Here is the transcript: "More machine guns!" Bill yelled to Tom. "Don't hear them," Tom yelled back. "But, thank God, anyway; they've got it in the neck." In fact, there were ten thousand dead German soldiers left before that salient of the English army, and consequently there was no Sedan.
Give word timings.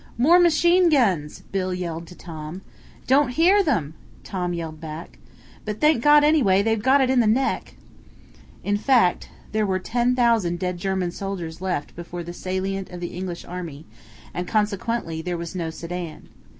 "More 0.17 0.39
machine 0.39 0.89
guns!" 0.89 1.41
Bill 1.51 1.75
yelled 1.75 2.07
to 2.07 2.15
Tom. 2.15 2.63
"Don't 3.05 3.29
hear 3.37 3.61
them," 3.61 3.93
Tom 4.23 4.51
yelled 4.51 4.81
back. 4.81 5.19
"But, 5.63 5.79
thank 5.79 6.01
God, 6.03 6.23
anyway; 6.23 6.63
they've 6.63 6.81
got 6.81 7.01
it 7.01 7.11
in 7.11 7.19
the 7.19 7.27
neck." 7.27 7.75
In 8.63 8.77
fact, 8.77 9.29
there 9.51 9.63
were 9.67 9.77
ten 9.77 10.15
thousand 10.15 10.57
dead 10.57 10.79
German 10.79 11.11
soldiers 11.11 11.61
left 11.61 11.95
before 11.95 12.23
that 12.23 12.33
salient 12.33 12.89
of 12.89 12.99
the 12.99 13.13
English 13.13 13.45
army, 13.45 13.85
and 14.33 14.47
consequently 14.47 15.21
there 15.21 15.37
was 15.37 15.53
no 15.53 15.69
Sedan. 15.69 16.29